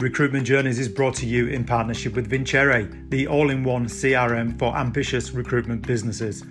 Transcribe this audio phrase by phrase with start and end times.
[0.00, 4.58] Recruitment Journeys is brought to you in partnership with Vincere, the all in one CRM
[4.58, 6.42] for ambitious recruitment businesses.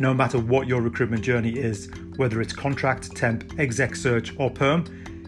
[0.00, 4.84] No matter what your recruitment journey is, whether it's contract, temp, exec search, or perm,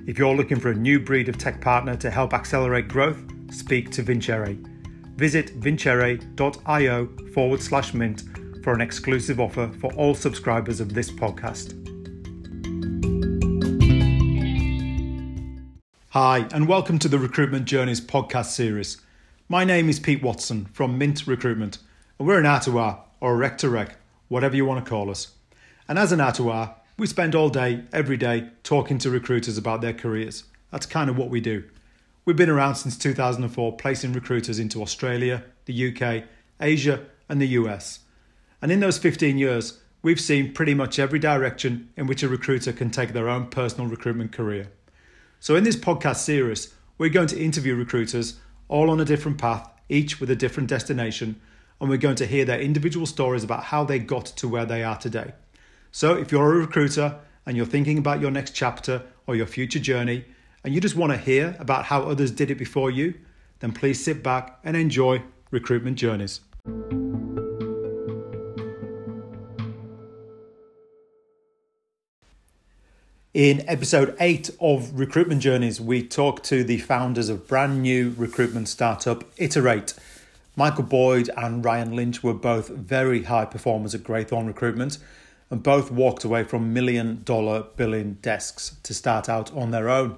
[0.09, 3.22] if you're looking for a new breed of tech partner to help accelerate growth,
[3.52, 4.59] speak to Vincere.
[5.14, 8.24] Visit vincere.io forward slash mint
[8.64, 11.80] for an exclusive offer for all subscribers of this podcast.
[16.12, 18.96] Hi, and welcome to the Recruitment Journeys podcast series.
[19.48, 21.78] My name is Pete Watson from Mint Recruitment,
[22.19, 23.95] and we're an R2R or a rec to rec,
[24.27, 25.28] whatever you want to call us.
[25.86, 29.92] And as an R2R, we spend all day, every day, talking to recruiters about their
[29.92, 30.42] careers.
[30.73, 31.62] That's kind of what we do.
[32.24, 36.24] We've been around since 2004, placing recruiters into Australia, the UK,
[36.61, 38.00] Asia, and the US.
[38.61, 42.72] And in those 15 years, we've seen pretty much every direction in which a recruiter
[42.72, 44.72] can take their own personal recruitment career.
[45.42, 48.38] So, in this podcast series, we're going to interview recruiters
[48.69, 51.41] all on a different path, each with a different destination,
[51.80, 54.84] and we're going to hear their individual stories about how they got to where they
[54.84, 55.32] are today.
[55.92, 59.78] So, if you're a recruiter and you're thinking about your next chapter or your future
[59.78, 60.27] journey,
[60.62, 63.14] and you just want to hear about how others did it before you,
[63.60, 66.41] then please sit back and enjoy Recruitment Journeys.
[73.33, 78.67] In episode 8 of Recruitment Journeys, we talk to the founders of brand new recruitment
[78.67, 79.95] startup Iterate.
[80.56, 84.98] Michael Boyd and Ryan Lynch were both very high performers at Greythorn Recruitment
[85.48, 90.17] and both walked away from million dollar billing desks to start out on their own.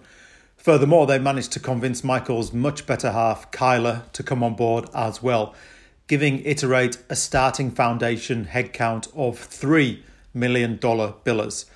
[0.56, 5.22] Furthermore, they managed to convince Michael's much better half, Kyla, to come on board as
[5.22, 5.54] well,
[6.06, 9.98] giving Iterate a starting foundation headcount of $3
[10.32, 11.66] million billers.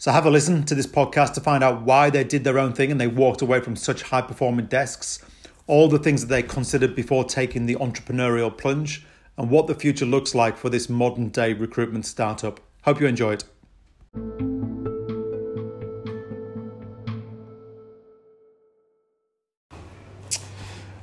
[0.00, 2.72] So have a listen to this podcast to find out why they did their own
[2.72, 5.22] thing and they walked away from such high performing desks,
[5.66, 9.04] all the things that they considered before taking the entrepreneurial plunge,
[9.36, 12.60] and what the future looks like for this modern day recruitment startup.
[12.84, 13.44] Hope you enjoy it.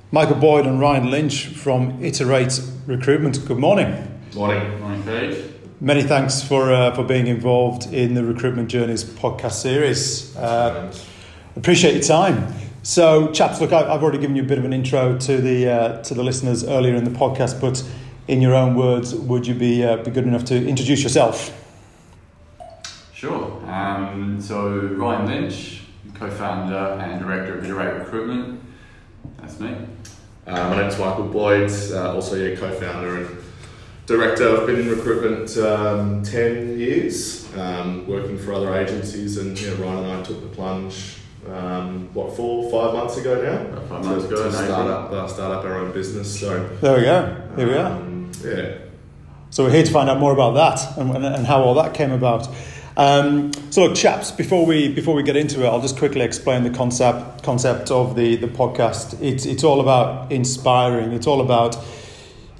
[0.09, 3.45] Michael Boyd and Ryan Lynch from Iterate Recruitment.
[3.45, 4.19] Good morning.
[4.33, 4.81] Morning.
[4.81, 5.56] Morning, Pete.
[5.79, 10.35] Many thanks for uh, for being involved in the Recruitment Journeys podcast series.
[10.35, 10.91] Uh,
[11.55, 12.51] appreciate your time.
[12.81, 16.01] So, chaps, look, I've already given you a bit of an intro to the uh,
[16.01, 17.87] to the listeners earlier in the podcast, but
[18.27, 21.53] in your own words, would you be uh, be good enough to introduce yourself?
[23.13, 23.63] Sure.
[23.69, 25.83] Um, so, Ryan Lynch,
[26.15, 28.61] co-founder and director of Iterate Recruitment.
[29.37, 29.75] That's me.
[30.47, 33.46] Uh, my name's Michael Boyd, uh, also yeah, co-founder and
[34.07, 34.57] director.
[34.57, 39.75] I've been in recruitment um, 10 years, um, working for other agencies, and you know,
[39.75, 43.69] Ryan and I took the plunge, um, what, four, five months ago now?
[43.77, 46.39] About five months ago, To start up, uh, start up our own business.
[46.39, 47.41] So, There we go.
[47.55, 47.91] Here we are.
[47.91, 48.77] um, yeah.
[49.49, 51.93] So we're here to find out more about that and, and, and how all that
[51.93, 52.47] came about.
[52.97, 56.63] Um, so look, chaps, before we before we get into it, I'll just quickly explain
[56.63, 59.21] the concept concept of the the podcast.
[59.21, 61.13] It's it's all about inspiring.
[61.13, 61.77] It's all about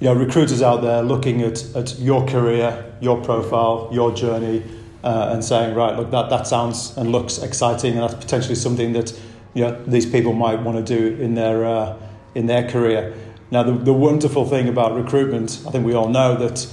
[0.00, 4.62] you know recruiters out there looking at at your career, your profile, your journey,
[5.04, 8.92] uh, and saying, right, look, that that sounds and looks exciting, and that's potentially something
[8.92, 9.18] that
[9.54, 11.96] you know these people might want to do in their uh,
[12.34, 13.14] in their career.
[13.50, 16.66] Now, the, the wonderful thing about recruitment, I think we all know that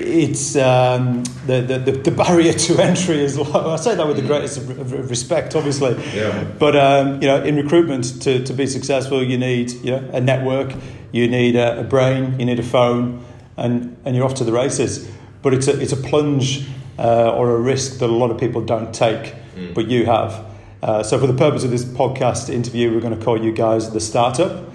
[0.00, 3.72] it's um, the, the, the, barrier to entry is low.
[3.72, 5.96] I say that with the greatest of, respect, obviously.
[6.14, 6.44] Yeah.
[6.58, 10.20] But um, you know, in recruitment, to, to be successful, you need you know, a
[10.20, 10.74] network,
[11.12, 13.24] you need a, a brain, you need a phone,
[13.56, 15.10] and, and you're off to the races.
[15.42, 16.66] But it's a, it's a plunge
[16.98, 19.34] uh, or a risk that a lot of people don't take,
[19.74, 20.46] but you have.
[20.82, 23.90] Uh, so, for the purpose of this podcast interview, we're going to call you guys
[23.92, 24.69] the startup.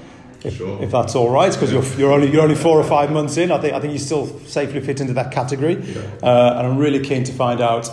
[0.45, 0.81] If, Sure.
[0.83, 3.51] if that's all right, because you're, you're only you're only four or five months in,
[3.51, 5.75] I think I think you still safely fit into that category,
[6.23, 7.89] uh, and I'm really keen to find out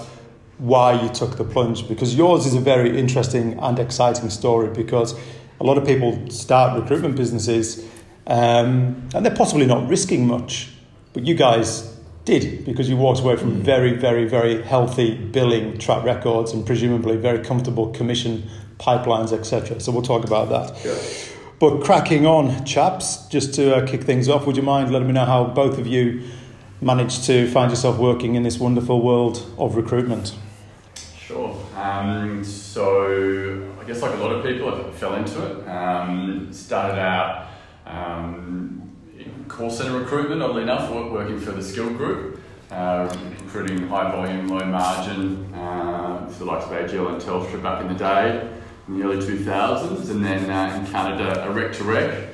[0.58, 5.18] why you took the plunge because yours is a very interesting and exciting story because
[5.60, 7.84] a lot of people start recruitment businesses
[8.28, 10.68] um, and they're possibly not risking much,
[11.14, 11.88] but you guys
[12.24, 17.16] did because you walked away from very, very, very healthy billing track records and presumably
[17.16, 18.48] very comfortable commission
[18.78, 19.80] pipelines, etc.
[19.80, 20.84] So we'll talk about that.
[20.84, 21.31] Yeah.
[21.62, 25.14] But cracking on, chaps, just to uh, kick things off, would you mind letting me
[25.14, 26.24] know how both of you
[26.80, 30.34] managed to find yourself working in this wonderful world of recruitment?
[31.16, 31.56] Sure.
[31.76, 35.68] Um, so, I guess like a lot of people, I fell into it.
[35.68, 37.46] Um, started out
[37.86, 42.40] um, in call center recruitment, oddly enough, working for the Skilled Group,
[42.72, 47.82] uh, recruiting high volume, low margin uh, for the likes of AGL and Telstra back
[47.82, 48.61] in the day.
[48.88, 52.28] In the early 2000s, and then uh, encountered a, a rec to rec,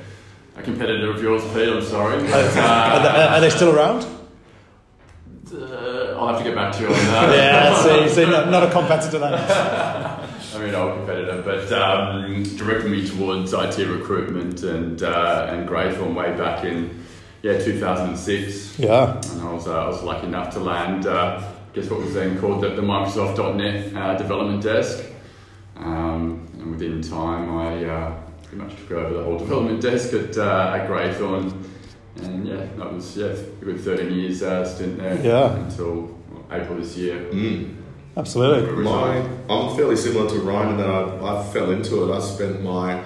[0.57, 1.69] a competitor of yours, Pete.
[1.69, 2.21] I'm sorry.
[2.23, 4.05] But, are, they, are they still around?
[5.51, 7.35] Uh, I'll have to get back to you on that.
[7.35, 9.33] yeah, see, see not, not a competitor then.
[10.59, 16.15] I mean, old competitor, but um, directed me towards IT recruitment and uh, and Greythorn
[16.15, 17.03] way back in
[17.41, 18.77] yeah 2006.
[18.77, 21.07] Yeah, and I was uh, I was lucky enough to land.
[21.07, 25.05] Uh, guess what was then called the, the Microsoft.NET uh, development desk.
[25.79, 30.37] Um, and within time, I uh, pretty much took over the whole development desk at
[30.37, 31.65] uh, at Greythorn.
[32.21, 35.19] And yeah, that was yeah, a good 13 years uh, stint there.
[35.23, 35.55] Yeah.
[35.55, 36.17] Until
[36.51, 37.19] April this year.
[37.31, 37.75] Mm.
[38.17, 38.83] Absolutely.
[38.83, 42.15] My, I'm fairly similar to Ryan in that I, I fell into it.
[42.15, 43.01] I spent my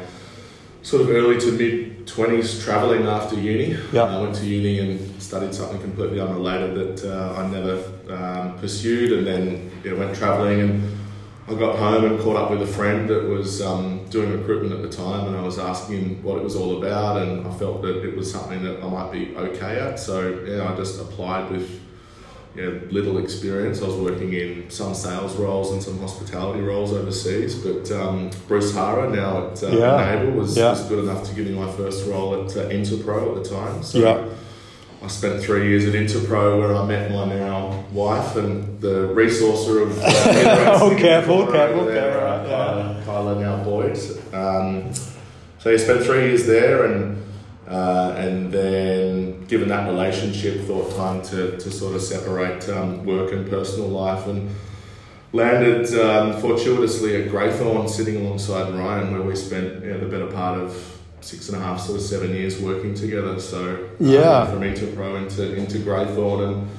[0.81, 3.77] sort of early to mid 20s travelling after uni.
[3.91, 4.03] Yeah.
[4.03, 7.75] I went to uni and studied something completely unrelated that uh, I never
[8.09, 11.02] um, pursued, and then you know, went travelling and
[11.45, 14.81] I got home and caught up with a friend that was um, doing recruitment at
[14.81, 17.81] the time, and I was asking him what it was all about, and I felt
[17.81, 19.99] that it was something that I might be okay at.
[19.99, 21.81] So yeah, I just applied with
[22.55, 23.81] you know, little experience.
[23.81, 28.73] I was working in some sales roles and some hospitality roles overseas, but um, Bruce
[28.73, 30.13] Hara now at uh, Yeah.
[30.13, 30.69] Enable was, Yeah.
[30.69, 33.83] was good enough to give me my first role at uh, Interpro at the time.
[33.83, 34.32] So Yeah.
[35.03, 39.83] I spent three years at Interpro where I met my now wife and the resourcer
[39.83, 39.99] of.
[40.01, 43.03] Uh, Oh, careful, careful, careful, uh, yeah.
[43.03, 43.97] Kyla, Kyla now Boyd.
[44.33, 44.93] Um,
[45.59, 47.19] so he spent three years there and.
[47.65, 53.31] Uh, and then, given that relationship, thought time to, to sort of separate um, work
[53.31, 54.53] and personal life, and
[55.31, 60.27] landed um, fortuitously at Greythorn, sitting alongside Ryan, where we spent you know, the better
[60.27, 60.92] part of
[61.23, 63.39] six and a half, sort of seven years working together.
[63.39, 66.69] So yeah, um, from Interpro into into Greythorn, and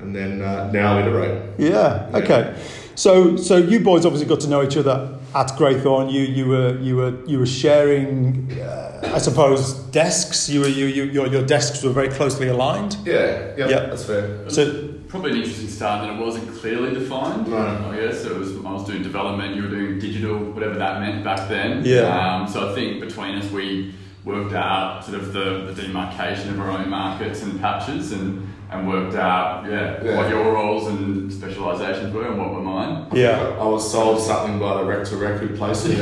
[0.00, 1.58] and then uh, now Iterate.
[1.58, 2.08] Yeah.
[2.10, 2.16] Yeah.
[2.18, 2.62] Okay.
[2.94, 6.10] So, so you boys obviously got to know each other at Greythorn.
[6.12, 10.48] You, you were, you were, you were sharing, uh, I suppose, desks.
[10.48, 12.96] You were, you, you, your, your desks were very closely aligned.
[13.04, 13.80] Yeah, yeah, Yeah.
[13.86, 14.48] that's fair.
[14.50, 17.48] So, Probably an interesting start that it wasn't clearly defined.
[17.48, 17.56] No.
[17.58, 18.54] I guess it was.
[18.64, 19.56] I was doing development.
[19.56, 21.84] You were doing digital, whatever that meant back then.
[21.84, 22.02] Yeah.
[22.36, 23.92] Um, so I think between us, we
[24.24, 28.88] worked out sort of the, the demarcation of our own markets and patches, and and
[28.88, 30.16] worked out yeah, Yeah.
[30.16, 33.06] what your roles and specialisations were and what were mine.
[33.12, 33.56] yeah.
[33.60, 35.96] I was sold something by the rec to rec who placed me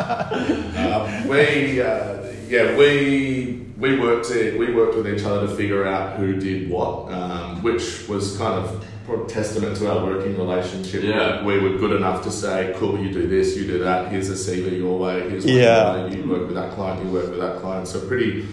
[0.00, 5.86] uh, we, uh, yeah, we we worked it, we worked with each other to figure
[5.86, 8.86] out who did what, um, which was kind of
[9.28, 11.02] testament to our working relationship.
[11.02, 11.42] Yeah.
[11.44, 14.08] we were good enough to say, "Cool, you do this, you do that.
[14.12, 15.28] Here's a CV your way.
[15.28, 16.06] Here's what Yeah.
[16.06, 18.46] you, you work with that client, you work with that client." So pretty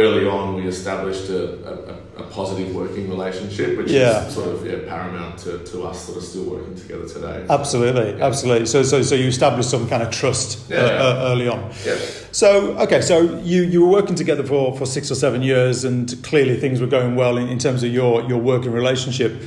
[0.00, 1.42] early on, we established a,
[2.18, 4.26] a, a positive working relationship, which Yeah.
[4.26, 7.44] is sort of yeah, paramount to, to us that are still working together today.
[7.48, 8.66] Absolutely, absolutely.
[8.66, 11.70] So, so, so you established some kind of trust uh, uh, early on.
[11.86, 11.96] Yeah.
[12.32, 16.22] So, okay, so you, you were working together for, for six or seven years, and
[16.22, 19.42] clearly things were going well in, in terms of your, your working relationship.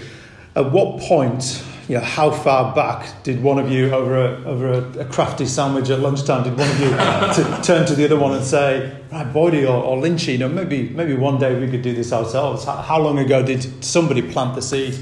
[0.55, 4.71] At what point, you know, how far back did one of you, over a, over
[4.71, 6.89] a, a crafty sandwich at lunchtime, did one of you
[7.43, 10.49] to turn to the other one and say, right, Boydie or, or Lynchy, you know,
[10.49, 12.63] maybe, maybe one day we could do this ourselves?
[12.63, 14.95] How, how long ago did somebody plant the seed?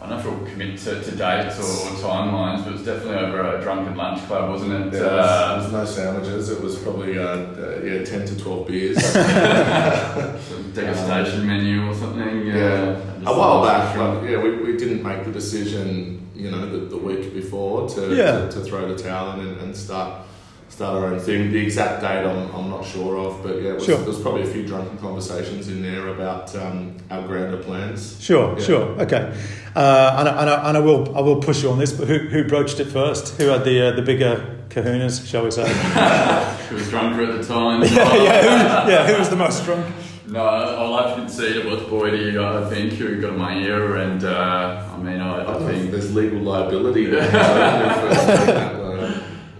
[0.00, 2.84] I don't know if we'll commit to, to dates or, or timelines, but it was
[2.84, 4.92] definitely over a drunken lunch club, wasn't it?
[4.92, 6.50] There Uh, was, there was no sandwiches.
[6.50, 8.96] It was probably uh, uh, yeah, ten to twelve beers.
[10.74, 12.46] some degustation menu or something.
[12.46, 13.96] yeah, just a while back.
[13.96, 18.14] Like, yeah, we, we didn't make the decision, you know, the, the week before to,
[18.14, 18.46] Yeah.
[18.48, 20.24] to, to throw the towel in and, and start
[20.70, 21.50] start our own thing.
[21.50, 23.96] The exact date I'm, I'm not sure of, but yeah, it was, Sure.
[23.96, 28.16] there was probably a few drunken conversations in there about um, our grander plans.
[28.22, 28.64] Sure, Yeah.
[28.64, 29.34] sure, okay.
[29.74, 32.06] Uh, and, I, and, I, and I will I will push you on this, but
[32.06, 33.38] who, who broached it first?
[33.40, 35.66] Who had the uh, the bigger kahunas, shall we say?
[36.68, 37.82] Who was drunker at the time?
[37.84, 38.42] yeah, yeah,
[38.84, 39.06] who, yeah.
[39.06, 39.86] Who was the most drunk?
[40.30, 44.22] No, I'll have to concede it was Boydie, I think, who got my ear, and
[44.24, 45.90] uh, I mean, I, I I don't know if think.
[45.90, 47.30] there's legal liability there.
[47.30, 48.74] so I don't know if it's like that,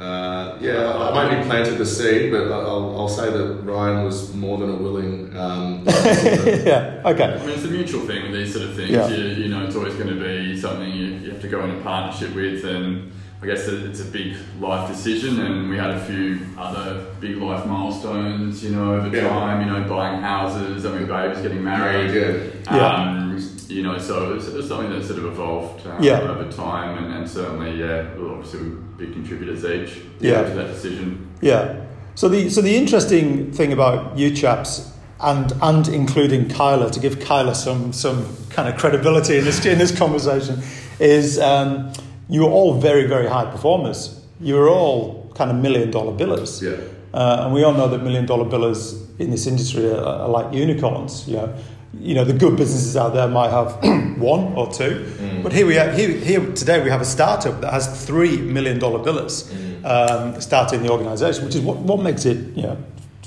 [0.00, 4.34] uh, uh, yeah, I maybe planted the seed, but I'll, I'll say that Ryan was
[4.34, 5.34] more than a willing.
[5.36, 7.24] Um, yeah, okay.
[7.34, 8.90] I mean, it's a mutual thing with these sort of things.
[8.90, 9.08] Yeah.
[9.08, 11.70] You, you know, it's always going to be something you, you have to go in
[11.70, 13.10] a partnership with, and
[13.40, 15.40] I guess it's a big life decision.
[15.40, 19.28] And we had a few other big life milestones, you know, over Yeah.
[19.28, 19.60] time.
[19.66, 22.12] You know, buying houses, mean, babies getting married.
[22.14, 22.76] yeah.
[22.76, 22.94] Yeah.
[22.94, 26.20] Um, you know, so it was, it was something that sort of evolved um, Yeah.
[26.20, 28.60] over time, and, and certainly, yeah, we're obviously
[28.96, 30.42] big contributors each Yeah.
[30.42, 31.28] to that decision.
[31.40, 31.74] Yeah.
[32.14, 34.90] So the so the interesting thing about you chaps
[35.20, 39.78] and and including Kyla to give Kyla some some kind of credibility in this in
[39.78, 40.60] this conversation
[40.98, 41.92] is um,
[42.28, 44.20] you were all very, very high performers.
[44.40, 46.60] You were all kind of million dollar billers.
[46.62, 46.76] Yeah.
[47.14, 50.52] Uh, and we all know that million dollar billers in this industry are, are like
[50.54, 51.26] unicorns.
[51.26, 51.54] You know,
[51.98, 53.78] you know the good businesses out there might have
[54.18, 55.42] one or two, Mm.
[55.42, 55.90] but here we are.
[55.92, 59.84] Here, here today we have a startup that has three million dollar billers Mm.
[59.84, 62.76] um, starting the organisation, which is what, what makes it, you know,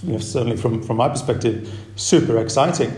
[0.04, 2.92] you know, certainly from from my perspective, super exciting.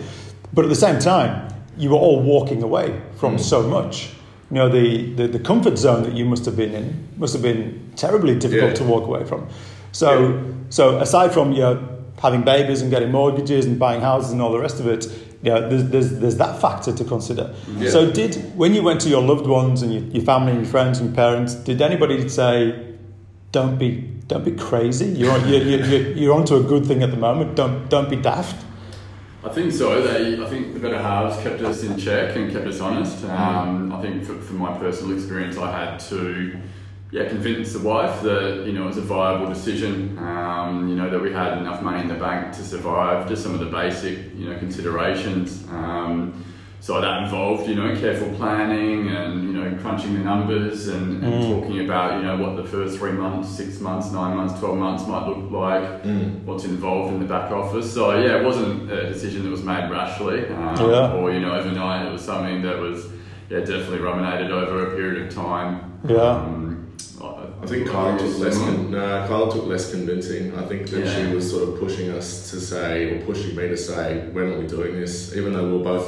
[0.53, 3.39] But at the same time, you were all walking away from Mm.
[3.39, 4.09] so much.
[4.51, 7.41] You know, the, the, the comfort zone that you must have been in must have
[7.41, 8.75] been terribly difficult Yeah.
[8.75, 9.47] to walk away from.
[9.91, 10.41] So, Yeah.
[10.69, 11.87] so aside from you know
[12.21, 15.05] having babies and getting mortgages and buying houses and all the rest of it,
[15.41, 17.53] you know, there's, there's, there's that factor to consider.
[17.77, 17.89] Yeah.
[17.89, 20.69] So, did when you went to your loved ones and your, your family and your
[20.71, 22.93] friends and parents, did anybody say,
[23.51, 25.07] "Don't be, don't be crazy.
[25.07, 27.55] You're, you're, you're, you're onto a good thing at the moment.
[27.55, 28.55] Don't, don't be daft."
[29.43, 30.01] I think so.
[30.01, 33.25] They, I think the better halves kept us in check and kept us honest.
[33.25, 36.57] Um, I think for, for my personal experience, I had to,
[37.11, 40.17] yeah, convince the wife that you know it was a viable decision.
[40.17, 43.27] Um, you know that we had enough money in the bank to survive.
[43.27, 45.65] Just some of the basic, you know, considerations.
[45.69, 46.45] Um,
[46.83, 51.33] so that involved, you know, careful planning and you know crunching the numbers and, and
[51.33, 51.61] Mm.
[51.61, 55.07] talking about you know what the first three months, six months, nine months, twelve months
[55.07, 56.43] might look like Mm.
[56.43, 57.87] what's involved in the back office.
[57.93, 61.13] So yeah, it wasn't a decision that was made rashly, um, Yeah.
[61.13, 62.05] or you know overnight.
[62.05, 63.05] It was something that was
[63.49, 65.79] yeah definitely ruminated over a period of time.
[66.05, 66.31] Yeah.
[66.31, 66.87] Um,
[67.61, 68.57] I think Kyla took less.
[68.57, 70.51] Con- no, Kyla took less convincing.
[70.57, 71.15] I think that Yeah.
[71.29, 74.59] she was sort of pushing us to say, or pushing me to say, when are
[74.59, 75.33] we doing this?
[75.37, 76.07] Even though we're both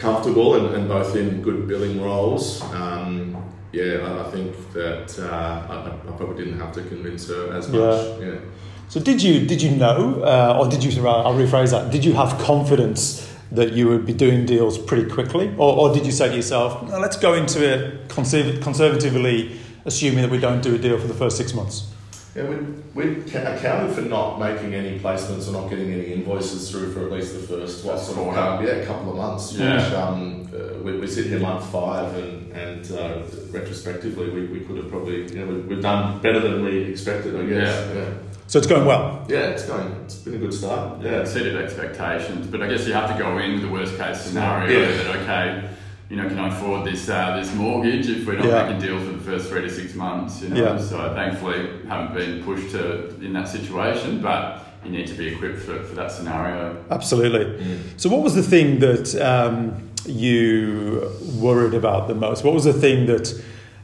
[0.00, 2.62] comfortable and, and both in good billing roles.
[2.72, 3.36] Um,
[3.72, 8.20] yeah, I, think that uh, I, I probably didn't have to convince her as much.
[8.20, 8.40] Yeah.
[8.88, 11.06] So did you did you know, uh, or did you?
[11.06, 11.92] I'll rephrase that.
[11.92, 16.04] Did you have confidence that you would be doing deals pretty quickly, or, or did
[16.04, 20.60] you say to yourself, no, "Let's go into it conserv- conservatively, assuming that we don't
[20.60, 21.86] do a deal for the first six months"?
[22.34, 22.56] Yeah, we
[22.94, 27.12] we accounted for not making any placements or not getting any invoices through for at
[27.12, 29.52] least the first what sort of um, yeah, couple of months.
[29.52, 29.74] Yeah.
[29.82, 34.60] Which um, uh, we, we sit here month five, and and uh, retrospectively, we, we
[34.60, 37.34] could have probably you know we, we've done better than we expected.
[37.34, 37.86] I guess.
[37.88, 37.94] Yeah.
[38.02, 38.10] Yeah.
[38.46, 39.24] So it's going well.
[39.28, 39.88] Yeah, it's going.
[40.04, 41.00] It's been a good start.
[41.02, 41.20] yeah, Yeah.
[41.22, 42.46] exceeded expectations.
[42.46, 45.02] But I guess you have to go in with the worst case scenario Yeah.
[45.02, 45.68] that okay.
[46.10, 48.64] You know, can I afford this uh, this mortgage if we're not Yeah.
[48.64, 50.42] making deals for the first three to six months?
[50.42, 50.78] You know, Yeah.
[50.78, 55.60] so thankfully haven't been pushed to in that situation, but you need to be equipped
[55.60, 56.76] for, for that scenario.
[56.90, 57.44] Absolutely.
[57.64, 57.78] Mm.
[57.96, 62.42] So what was the thing that um, you worried about the most?
[62.42, 63.32] What was the thing that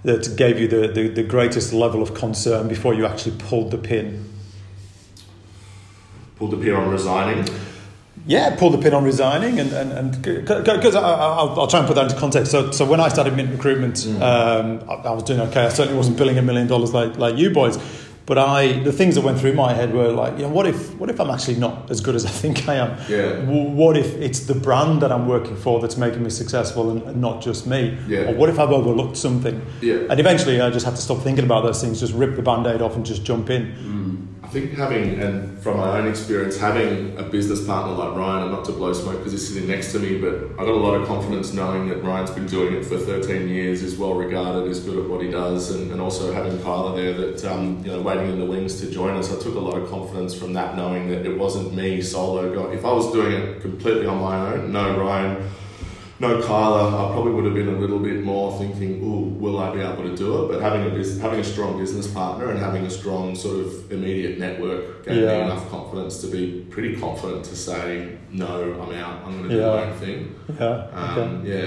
[0.02, 3.78] that gave you the, the, the greatest level of concern before you actually pulled the
[3.78, 4.24] pin?
[6.38, 7.44] Pulled the pin on resigning.
[8.26, 12.04] Yeah, pull the pin on resigning, and and because I'll, I'll try and put that
[12.10, 12.50] into context.
[12.50, 14.20] So, so when I started Mint Recruitment, Mm.
[14.20, 15.64] um, I, I was doing okay.
[15.66, 17.78] I certainly wasn't billing a million dollars like like you boys,
[18.26, 20.94] but I the things that went through my head were like, you know, what if
[20.98, 22.90] what if I'm actually not as good as I think I am?
[23.08, 23.32] Yeah.
[23.46, 27.02] W- What if it's the brand that I'm working for that's making me successful and,
[27.02, 27.96] and not just me?
[28.08, 28.28] Yeah.
[28.30, 29.62] Or what if I've overlooked something?
[29.80, 30.10] Yeah.
[30.10, 32.82] And eventually, I just had to stop thinking about those things, just rip the band-aid
[32.82, 33.62] off, and just jump in.
[33.62, 34.05] I
[34.60, 38.64] think having, and from my own experience, having a business partner like Ryan, and not
[38.64, 41.06] to blow smoke because he's sitting next to me, but I got a lot of
[41.06, 44.96] confidence knowing that Ryan's been doing it for 13 years, is well regarded, is good
[44.96, 48.30] at what he does, and, and also having Kyla there that, um, you know, waiting
[48.30, 49.30] in the wings to join us.
[49.30, 52.70] I took a lot of confidence from that, knowing that it wasn't me solo.
[52.70, 55.50] If I was doing it completely on my own, no Ryan,
[56.18, 59.74] no Kyla, I probably would have been a little bit more thinking, "Ooh, will I
[59.74, 62.58] be able to do it?" But having a bus- having a strong business partner and
[62.58, 65.38] having a strong sort of immediate network gave Yeah.
[65.38, 69.16] me enough confidence to be pretty confident to say, "No, I'm out.
[69.26, 69.66] I'm going to do Yeah.
[69.76, 70.66] my own thing." Yeah.
[70.66, 71.20] Okay.
[71.22, 71.64] Um, yeah,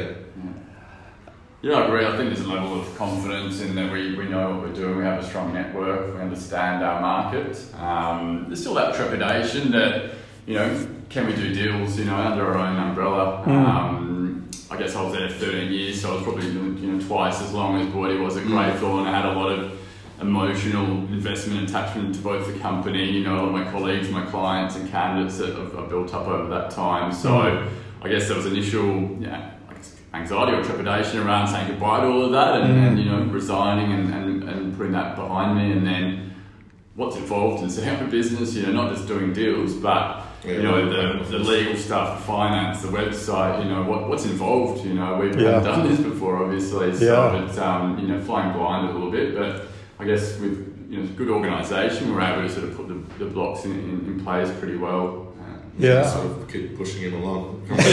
[1.61, 2.05] Yeah, I agree.
[2.05, 4.95] I think there's a level of confidence in that we, we know what we're doing,
[4.97, 7.53] we have a strong network, we understand our market.
[7.77, 10.03] Um, there's still that trepidation that,
[10.47, 10.69] you know,
[11.09, 13.43] can we do deals, you know, under our own umbrella?
[13.45, 13.51] Mm.
[13.67, 14.08] Um,
[14.71, 17.53] I guess I was there 13 years, so I was probably you know, twice as
[17.53, 18.49] long as Boydie was at Mm.
[18.51, 19.07] Greythorn.
[19.07, 19.71] I had a lot of
[20.21, 24.23] emotional investment attachment to both the company, you know, a lot of my colleagues, my
[24.25, 27.11] clients and candidates that I've, I've built up over that time.
[27.11, 27.67] So Mm.
[28.03, 29.51] I guess there was initial, yeah,
[30.13, 32.87] anxiety or trepidation around saying goodbye to all of that and, Mm.
[32.89, 36.33] and you know, resigning and, and, and putting that behind me and then
[36.95, 40.63] what's involved in setting up a business, you know, not just doing deals, but you
[40.63, 44.93] know, the, the legal stuff, the finance, the website, you know, what, what's involved, you
[44.93, 47.43] know, we haven't done this before, obviously, so Yeah.
[47.45, 49.67] it's, um, you know, flying blind a little bit, but
[49.99, 53.29] I guess with, you know, good organisation, we're able to sort of put the, the
[53.31, 55.33] blocks in, in, in place pretty well.
[55.39, 56.09] Uh, Yeah.
[56.09, 57.61] sort of keep pushing him along.
[57.69, 57.75] So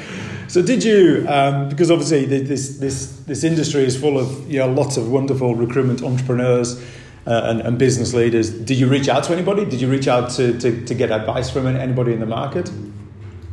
[0.48, 1.24] So did you?
[1.28, 5.54] Um, because obviously this this this industry is full of you know lots of wonderful
[5.54, 6.78] recruitment entrepreneurs.
[7.26, 8.50] Uh, and, and business leaders.
[8.50, 9.64] Did you reach out to anybody?
[9.64, 12.70] Did you reach out to, to, to get advice from anybody in the market?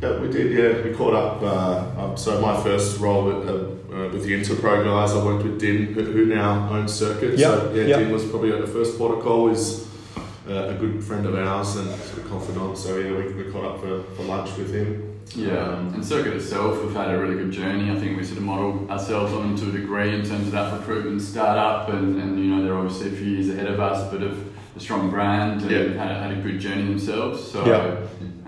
[0.02, 0.52] Yeah, we did.
[0.52, 1.42] Yeah, we caught up.
[1.42, 5.44] Uh, um, so my first role with, uh, uh, with the Interpro guys, I worked
[5.44, 7.38] with Din, who, now owns Circuit.
[7.38, 7.98] Yeah, So yeah, yeah.
[8.00, 9.48] Din was probably the first port of call.
[9.48, 9.88] Is
[10.48, 12.76] uh, a good friend of ours and sort of confidant.
[12.76, 15.11] So yeah, we, we caught up for, for lunch with him.
[15.34, 17.90] Yeah, Um, and Circuit itself, we've had a really good journey.
[17.90, 20.52] I think we sort of model ourselves on them to a degree in terms of
[20.52, 24.10] that recruitment startup, and, and you know they're obviously a few years ahead of us,
[24.12, 24.36] but have
[24.76, 25.78] a strong brand and Yeah.
[26.02, 27.42] had, a, had a good journey themselves.
[27.50, 27.96] So Yeah.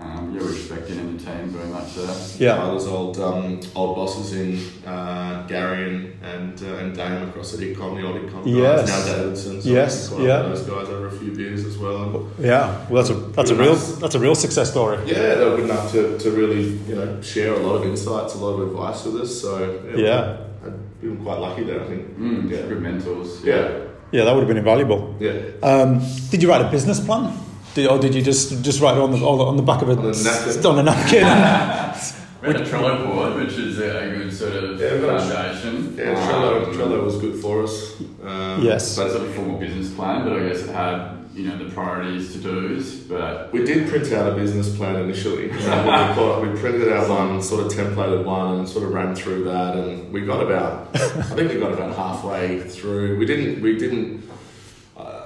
[0.05, 2.15] Um, yeah, we're expecting in the team very much there.
[2.37, 2.55] Yeah.
[2.57, 7.59] Tyler's old um, old bosses in uh, Gary and and, uh, and Dame across at
[7.61, 8.87] Econ, the old Econ guys, Yes.
[8.89, 9.61] now Davidson.
[9.61, 10.49] So Yes, we caught up yeah.
[10.49, 12.27] those guys over a few beers as well.
[12.39, 13.95] Yeah, well, that's a that's a real nice.
[14.01, 14.97] that's a real success story.
[15.05, 18.35] Yeah, they were good enough to, to really you know share a lot of insights,
[18.35, 19.41] a lot of advice with us.
[19.41, 20.37] So Yeah.
[20.65, 21.81] I've been quite lucky there.
[21.81, 22.17] I think.
[22.19, 22.61] Mm, Yeah.
[22.67, 23.43] Good mentors.
[23.43, 23.69] Yeah,
[24.11, 25.15] Yeah, that would have been invaluable.
[25.19, 25.33] yeah.
[25.63, 27.31] Um, did you write a business plan?
[27.75, 29.91] Did, or did you just just write it on the on the, back of a
[29.93, 30.65] On a napkin.
[30.65, 32.11] on a napkin?
[32.41, 35.15] We had a Trello board, which is a, a good sort of Yeah, we've got
[35.15, 35.95] a- foundation.
[35.97, 37.99] Yeah, Trello, Um, Trello was good for us.
[38.23, 38.87] Um, Yes.
[38.95, 41.69] So it's not a formal business plan, but I guess it had you know the
[41.73, 42.93] priorities to dos.
[43.09, 45.47] But We did print out a business plan initially.
[45.49, 49.45] We, caught, we printed out one, sort of templated one, and sort of ran through
[49.45, 50.99] that, and we got about, I
[51.35, 53.17] think we got about halfway through.
[53.17, 54.23] We didn't, we didn't.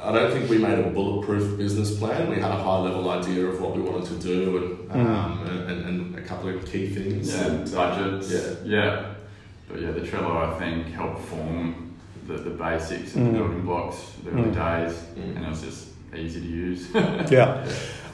[0.10, 2.30] I I don't think we made a bulletproof business plan.
[2.30, 4.58] We had a high level idea of what we wanted to do
[4.92, 7.34] and um, and, and a couple of key things.
[7.34, 8.32] yeah, And, uh, budgets.
[8.32, 8.75] yeah.
[8.78, 9.06] yeah.
[9.68, 11.94] But yeah, the Trello I think helped form
[12.28, 13.32] the, the basics and Mm.
[13.34, 14.56] the building blocks of the early Mm.
[14.88, 15.36] days, Mm.
[15.36, 15.88] and it was just
[16.18, 16.88] easy to use.
[17.32, 17.66] yeah.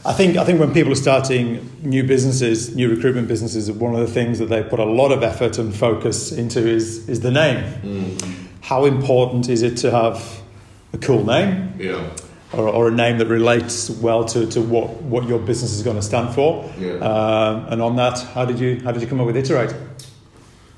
[0.05, 1.45] I think I think when people are starting
[1.81, 5.23] new businesses, new recruitment businesses, one of the things that they put a lot of
[5.23, 7.63] effort and focus into is is the name.
[7.83, 8.21] Mm,
[8.61, 10.17] How important is it to have
[10.95, 12.09] a cool name yeah,
[12.53, 15.95] or, or a name that relates well to, to what, what your business is going
[15.97, 16.71] to stand for?
[16.79, 16.93] yeah.
[16.95, 19.73] Um, and on that, how did you how did you come up with iterate?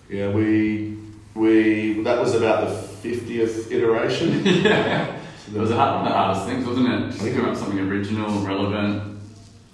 [0.09, 0.97] Yeah, we
[1.35, 4.43] we that was about the fiftieth iteration.
[4.45, 5.15] yeah.
[5.49, 6.99] So It was there hard- one of the hardest things, wasn't it?
[7.11, 9.13] Just I think- come up with something original, and relevant.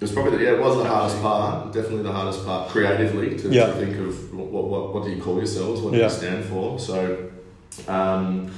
[0.00, 1.72] was probably the, yeah, it was the hardest part.
[1.72, 3.66] Definitely the hardest part creatively to, Yeah.
[3.68, 5.80] to think of what, what what do you call yourselves?
[5.80, 6.04] What do Yeah.
[6.04, 6.78] you stand for?
[6.78, 6.98] So,
[7.88, 8.50] um,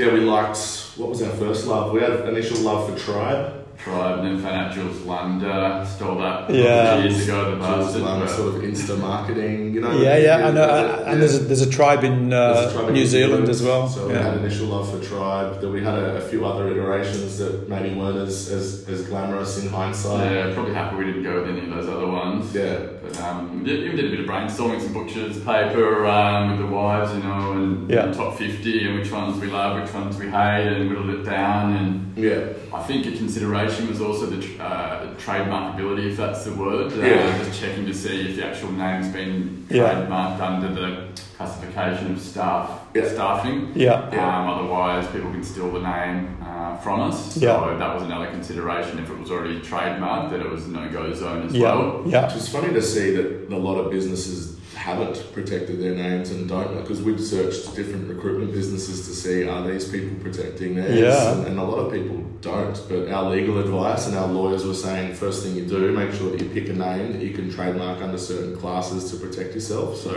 [0.00, 0.58] yeah, we liked.
[0.96, 1.92] What was our first love?
[1.92, 3.56] We had initial love for Tribe.
[3.78, 6.98] Tribe and then Financials Lunda stole that Yeah.
[6.98, 7.50] years ago.
[7.52, 8.02] The Which was bastard.
[8.02, 9.98] um, sort of Insta marketing, you know.
[9.98, 10.66] Yeah, yeah, I know.
[10.66, 11.10] Yeah.
[11.10, 13.62] And there's a, there's a tribe in There's a uh, tribe in New Zealand as
[13.62, 13.88] well.
[13.88, 15.62] So we had initial love for Tribe.
[15.62, 19.62] Then we had a, a few other iterations that maybe weren't as, as, as glamorous
[19.62, 20.30] in hindsight.
[20.30, 22.54] Yeah, probably happy we didn't go with any of those other ones.
[22.54, 22.80] Yeah.
[23.18, 27.12] Um, we did, did a bit of brainstorming, some butchers paper um, with the wives,
[27.14, 28.12] you know, and Yeah.
[28.12, 31.72] top 50 and which ones we love, which ones we hate, and whittled it down.
[31.74, 32.40] And Yeah.
[32.72, 36.92] I think a consideration was also the tr- uh, trademarkability, if that's the word.
[36.92, 37.38] Uh, Yeah.
[37.38, 39.82] Just checking to see if the actual name's been Yeah.
[39.84, 40.96] trademarked under the
[41.36, 43.08] classification of staff Yeah.
[43.08, 43.72] staffing.
[43.74, 44.02] Yeah.
[44.12, 44.38] Yeah.
[44.40, 47.34] Um, otherwise, people can steal the name uh, from us.
[47.34, 47.76] So Yeah.
[47.78, 48.98] that was another consideration.
[48.98, 51.74] If it was already trademarked, that it was no-go zone as Yeah.
[51.74, 52.02] well.
[52.06, 52.34] Yeah.
[52.34, 56.74] It's funny to see that a lot of businesses haven't protected their names and don't
[56.80, 61.32] because we've searched different recruitment businesses to see are these people protecting theirs Yeah.
[61.32, 64.72] and, and a lot of people don't but our legal advice and our lawyers were
[64.72, 67.50] saying first thing you do make sure that you pick a name that you can
[67.50, 70.12] trademark under certain classes to protect yourself so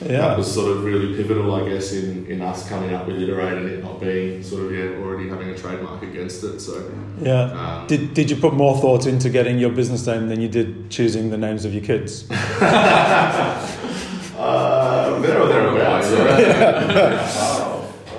[0.00, 3.58] that was sort of really pivotal I guess in, in us coming up with iterate
[3.58, 7.42] and it not being sort of yeah already having a trademark against it so Yeah.
[7.80, 10.90] um, Did, did you put more thought into getting your business name than you did
[10.90, 12.26] choosing the names of your kids?
[14.40, 16.10] Uh, there or thereabouts.
[16.12, 17.28] Yeah.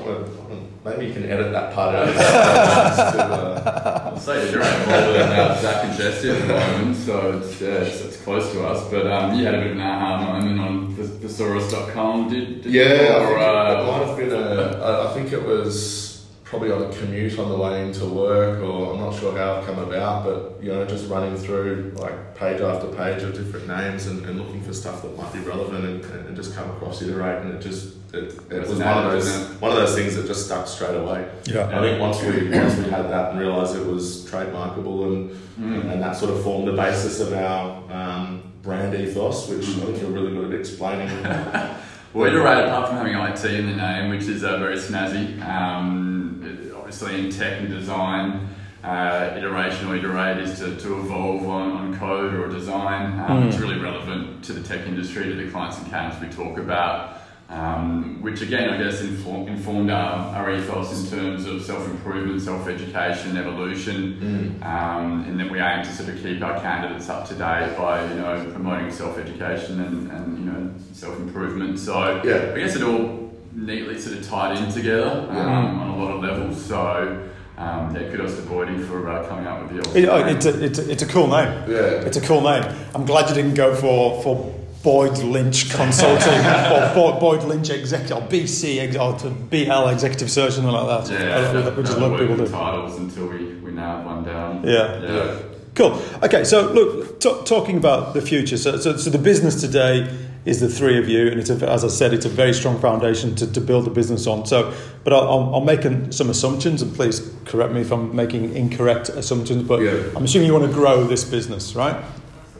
[0.03, 2.05] Oh, well, Maybe you can edit that part out.
[2.13, 7.37] to, uh, I'll say you're involved in uh, Zach and Jesse at the moment, so
[7.39, 8.87] it's, yeah, it's, it's close to us.
[8.91, 12.73] But um, you had a bit of an aha moment on the- thesaurus.com, did, did
[12.73, 12.91] yeah, you?
[12.91, 14.83] I think Or, it, uh, it might have been a.
[14.83, 18.93] I, I think it was probably on a commute on the way into work, or
[18.93, 22.59] I'm not sure how it come about, but you know, just running through like page
[22.61, 26.27] after page of different names and, and looking for stuff that might be relevant, and,
[26.27, 29.29] and just come across iterate, and it just it, it was one of those
[29.61, 31.25] one of those things that just stuck straight away.
[31.45, 31.67] Yeah.
[31.69, 35.91] I think once we once we had that and realised it was trademarkable and, Mm.
[35.91, 40.01] and that sort of formed the basis of our um, brand ethos, which I think
[40.01, 41.09] you're really good at explaining.
[42.13, 45.41] Well, you're right, apart from having IT in the name, which is uh, very snazzy,
[45.47, 48.49] um, obviously in tech and design,
[48.83, 53.17] uh, iteration or iterate is to, to evolve on, on code or design.
[53.17, 53.47] Um, Mm.
[53.47, 57.20] It's really relevant to the tech industry, to the clients and candidates we talk about.
[57.51, 62.41] Um, which again, I guess, inform, informed our, our ethos in terms of self improvement,
[62.41, 64.65] self education, evolution, Mm.
[64.65, 68.07] um, and then we aim to sort of keep our candidates up to date by
[68.07, 71.77] you know promoting self education and, and you know self improvement.
[71.77, 72.53] So Yeah.
[72.55, 75.81] I guess it all neatly sort of tied in together um, Yeah.
[75.81, 76.63] on a lot of levels.
[76.63, 80.23] So um, yeah, kudos to Boydie for uh, coming up with the awesome It, oh,
[80.25, 80.35] name.
[80.37, 81.69] it's, a, it's, a, it's a cool name.
[81.69, 82.07] Yeah.
[82.07, 82.63] It's a cool name.
[82.95, 88.17] I'm glad you didn't go for, for Boyd Lynch Consulting or Boyd, Boyd Lynch Executive
[88.17, 91.13] or BC ex- or to BL Executive Search, something like that.
[91.13, 92.51] yeah, that, which is what people with do.
[92.51, 94.63] titles until we, we nailed one down.
[94.63, 95.01] Yeah.
[95.01, 95.39] yeah.
[95.75, 96.01] Cool.
[96.23, 98.57] Okay, so look, t- talking about the future.
[98.57, 100.13] So, so, so the business today
[100.43, 102.79] is the three of you, and it's a, as I said, it's a very strong
[102.81, 104.45] foundation to, to build a business on.
[104.45, 108.13] So, but I'll, I'll, I'll make an, some assumptions, and please correct me if I'm
[108.15, 109.63] making incorrect assumptions.
[109.63, 110.03] But Yeah.
[110.15, 111.95] I'm assuming you want to grow this business, right?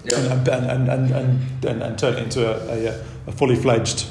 [0.04, 0.18] Yeah.
[0.18, 4.08] And, and, and, and, and, and, turn it into a, a, a fully fledged,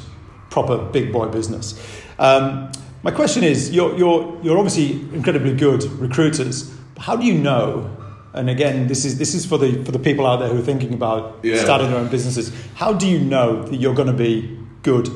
[0.51, 1.75] proper big boy business.
[2.19, 2.71] Um,
[3.03, 6.73] my question is, you're, you're, you're obviously incredibly good recruiters.
[6.99, 7.97] How do you know?
[8.33, 10.63] And again, this is this is for the for the people out there who are
[10.65, 11.57] thinking about Yeah.
[11.57, 12.53] starting their own businesses.
[12.77, 15.09] How do you know that you're going to be good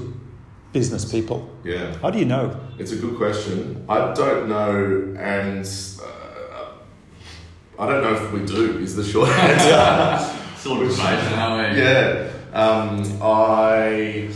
[0.73, 1.49] business people?
[1.63, 1.97] Yeah.
[1.99, 2.59] How do you know?
[2.77, 3.85] It's a good question.
[3.89, 5.65] I don't know, and
[6.03, 6.73] uh,
[7.79, 8.79] I don't know if we do.
[8.79, 10.41] Is the short answer.
[10.65, 10.99] Still a debate,
[11.37, 11.83] aren't we?
[11.83, 12.31] yeah.
[12.55, 14.31] Um, I.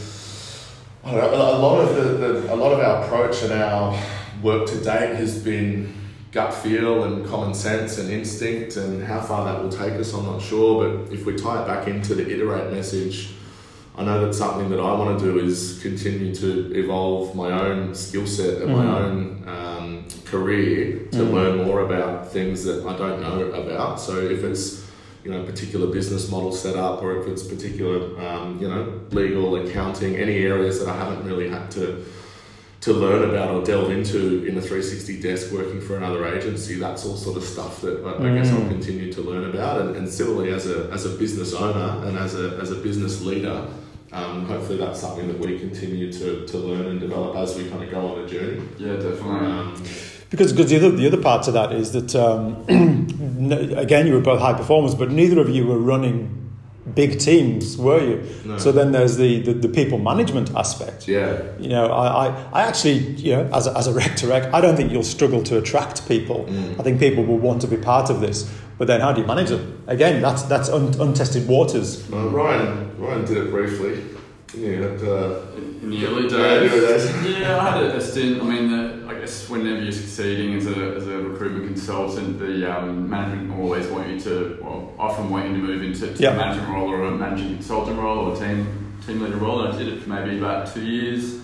[1.02, 2.02] I don't know, a lot of the,
[2.42, 3.98] the a lot of our approach and our
[4.42, 5.94] work to date has been
[6.30, 10.26] gut feel and common sense and instinct and how far that will take us I'm
[10.26, 13.30] not sure but if we tie it back into the iterate message
[13.96, 17.94] I know that something that I want to do is continue to evolve my own
[17.94, 19.00] skill set and my Mm.
[19.00, 21.32] own um, career to Mm.
[21.32, 23.98] learn more about things that I don't know about.
[23.98, 24.84] So if it's
[25.28, 29.56] you know particular business model set up, or if it's particular um, you know legal,
[29.56, 32.02] accounting, any areas that I haven't really had to
[32.80, 37.04] to learn about or delve into in a 360 desk working for another agency, that's
[37.04, 38.68] all sort of stuff that I, I guess I'll Mm.
[38.70, 39.80] continue to learn about.
[39.80, 43.20] And, and similarly, as a, as a business owner and as a, as a business
[43.20, 43.66] leader,
[44.12, 47.82] um, hopefully that's something that we continue to, to learn and develop as we kind
[47.82, 48.62] of go on the journey.
[48.78, 49.46] Yeah, definitely.
[49.48, 49.82] Um,
[50.30, 52.64] Because, because the other the other part to that is that um,
[53.76, 56.38] again you were both high performers, but neither of you were running
[56.94, 58.28] big teams, were you?
[58.44, 58.58] No.
[58.58, 61.06] So then there's the, the, the people management aspect.
[61.08, 64.26] yeah, You know, I, I, I actually, you know, as a, as a rec to
[64.26, 66.44] rec, I don't think you'll struggle to attract people.
[66.46, 66.80] Mm.
[66.80, 68.50] I think people will want to be part of this.
[68.78, 69.82] But then how do you manage them?
[69.86, 72.10] Again, that's, that's un, untested waters.
[72.12, 74.02] Uh, Ryan Ryan did it briefly.
[74.54, 77.06] Yeah, at, uh, in, in the early days.
[77.38, 78.40] Yeah, I had a, a stint.
[78.40, 82.64] I mean, the, I guess whenever you're succeeding as a, as a recruitment consultant, the
[82.78, 86.30] um, management always want you to, well, often want you to move into to Yeah.
[86.32, 88.66] a management role or a managing consultant role or a team
[89.06, 89.60] team leader role.
[89.64, 91.40] And I did it for maybe about two years.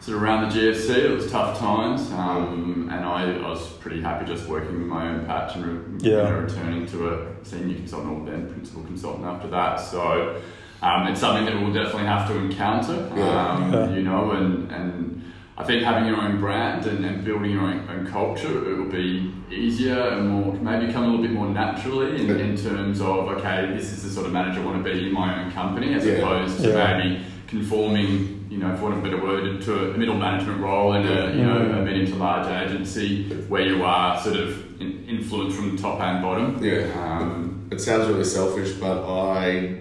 [0.00, 4.00] Sort of around the GFC, it was tough times, um, and I, I was pretty
[4.00, 6.22] happy just working with my own patch and re- you Yeah.
[6.30, 9.76] know, returning to a senior consultant or then principal consultant after that.
[9.80, 10.40] So
[10.82, 13.52] um, it's something that we'll definitely have to encounter, Yeah.
[13.52, 13.90] um, Yeah.
[13.94, 15.22] you know, and, and
[15.56, 18.90] I think having your own brand and, and building your own, own culture, it will
[18.90, 23.28] be easier and more, maybe come a little bit more naturally in, in terms of,
[23.28, 25.94] okay, this is the sort of manager I want to be in my own company,
[25.94, 26.12] as Yeah.
[26.18, 26.96] opposed to Yeah.
[26.98, 30.92] maybe conforming, you know, for want of a better word, to a middle management role
[30.94, 35.04] in a, you know, a medium to large agency where you are sort of in,
[35.08, 36.62] influenced from top and bottom.
[36.62, 36.86] yeah.
[36.96, 39.76] Um, It sounds really selfish, but I,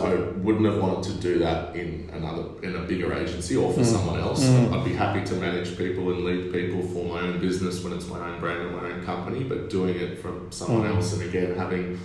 [0.00, 0.14] I
[0.44, 3.84] wouldn't have wanted to do that in another in a bigger agency or for Mm.
[3.94, 4.44] someone else.
[4.44, 4.72] Mm.
[4.72, 8.08] I'd be happy to manage people and lead people for my own business when it's
[8.08, 10.96] my own brand and my own company, but doing it from someone Mm.
[10.96, 11.98] else and again having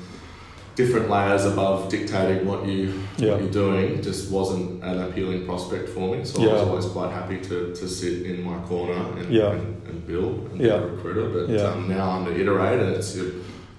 [0.75, 3.31] different layers above dictating what you Yeah.
[3.31, 6.23] what you're doing just wasn't an appealing prospect for me.
[6.25, 9.51] So I was always quite happy to, to sit in my corner and, Yeah.
[9.51, 10.77] and, and build and Yeah.
[10.77, 11.25] be a recruiter.
[11.29, 11.71] But Yeah.
[11.71, 12.81] um, now I'm the iterator.
[12.87, 13.15] and it's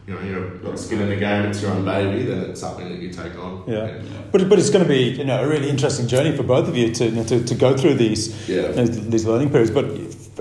[0.07, 2.89] you know, you've got skin in the game, it's your own baby, then it's something
[2.89, 3.65] that you take on.
[3.67, 3.87] Yeah.
[3.87, 4.03] yeah.
[4.33, 6.77] But, but it's going to be you know, a really interesting journey for both of
[6.77, 8.69] you to, you know, to, to go through these Yeah.
[8.69, 9.71] you know, these learning periods.
[9.71, 9.87] But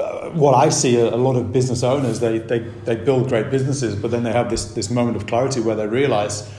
[0.04, 3.50] uh, what I see a, a lot of business owners, they, they, they build great
[3.52, 6.50] businesses, but then they have this, this moment of clarity where they realize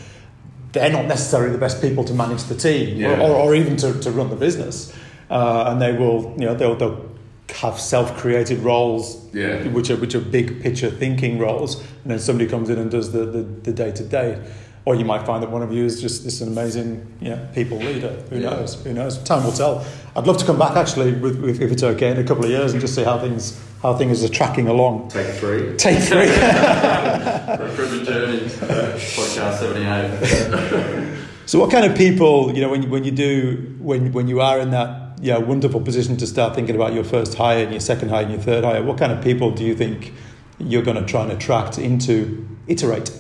[0.73, 3.21] they're not necessarily the best people to manage the team Yeah.
[3.21, 4.93] or, or, or even to, to run the business.
[5.29, 7.14] Uh, and they will, you know, they'll, they'll
[7.53, 9.65] have self-created roles, Yeah.
[9.69, 13.13] which are which are big picture thinking roles, and then somebody comes in and does
[13.13, 14.39] the the, the day-to-day.
[14.87, 17.79] or you might find that one of you is just this amazing you know, people
[17.79, 18.13] leader.
[18.29, 18.51] Who Yeah.
[18.51, 18.75] knows?
[18.85, 19.17] Who knows?
[19.23, 19.83] Time will tell.
[20.15, 22.51] I'd love to come back actually, with, with, if it's okay, in a couple of
[22.51, 25.09] years and just see how things how things are tracking along.
[25.09, 25.75] Take three.
[25.79, 26.29] Take three.
[27.69, 31.17] Recruitment journey, uh, podcast 78.
[31.47, 34.41] so, what kind of people, you know, when you, when you do when when you
[34.43, 37.81] are in that yeah wonderful position to start thinking about your first hire and your
[37.81, 40.13] second hire and your third hire, what kind of people do you think
[40.59, 43.11] you're going to try and attract into iterate?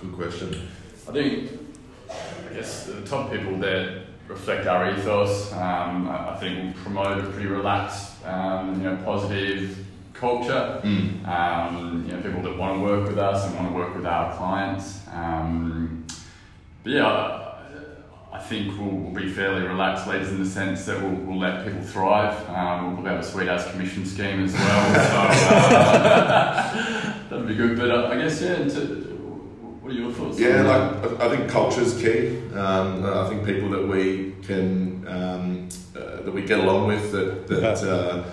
[0.00, 0.68] Good question.
[1.08, 1.50] I think,
[2.10, 7.24] I guess, the top people that reflect our ethos, um, I I think will promote
[7.24, 10.80] a pretty relaxed, um, you know, positive culture.
[10.84, 11.26] Mm.
[11.26, 14.06] Um, you know, people that want to work with us and want to work with
[14.06, 15.00] our clients.
[15.12, 16.06] Um,
[16.82, 17.47] but yeah,
[18.32, 21.38] I, I think we'll, we'll be fairly relaxed leaders in the sense that we'll, we'll
[21.38, 22.48] let people thrive.
[22.48, 24.94] Um, we'll have a sweet ass commission scheme as well.
[24.94, 27.78] so uh, that'd be good.
[27.78, 28.56] But uh, I guess yeah.
[28.56, 29.08] To,
[29.80, 30.38] what are your thoughts?
[30.38, 32.38] Yeah, like I think culture is key.
[32.54, 37.48] Um, I think people that we can um, uh, that we get along with, that
[37.48, 38.24] that uh,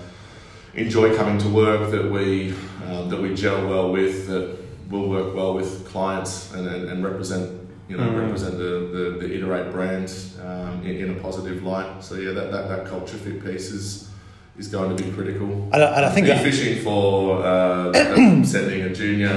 [0.74, 2.54] enjoy coming to work, that we
[2.88, 4.58] um, that we gel well with, that
[4.90, 8.22] will work well with clients and, and, and represent you know Mm.
[8.24, 10.12] represent the, the, the iterate brand
[10.44, 12.04] um, in, in a positive light.
[12.04, 14.10] So yeah, that, that, that culture fit piece is
[14.58, 15.48] is going to be critical.
[15.74, 17.92] And I, and I think Are fishing for uh,
[18.46, 19.28] sending a junior.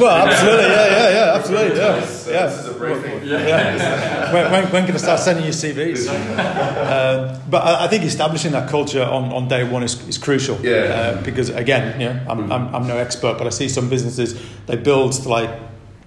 [0.00, 2.46] well, absolutely, yeah, yeah, yeah, absolutely, yeah, So yeah.
[2.46, 3.20] This is a briefing.
[3.28, 4.32] Yeah.
[4.32, 6.08] when, when, when can I start sending you CVs?
[6.08, 10.58] um, but I, I think establishing that culture on, on day one is, is crucial.
[10.64, 10.72] Yeah.
[11.18, 14.40] Uh, because again, you know, I'm, I'm, I'm no expert, but I see some businesses
[14.66, 15.50] they build to like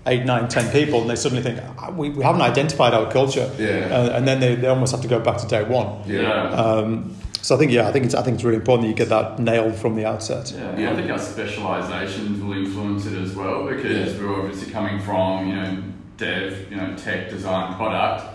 [0.07, 3.49] eight, nine, ten people, and they suddenly think "Ah, we, we haven't identified our culture,
[3.57, 3.87] Yeah.
[3.91, 5.87] uh, and then they, they almost have to go back to day one.
[6.05, 6.49] Yeah.
[6.51, 8.95] Um, so I think yeah, I think it's I think it's really important that you
[8.95, 10.51] get that nailed from the outset.
[10.55, 10.91] Yeah, Yeah.
[10.91, 15.55] I think our specialisations will influence it as well because we're obviously coming from, you
[15.55, 15.83] know,
[16.17, 18.25] dev, you know, tech, design, product.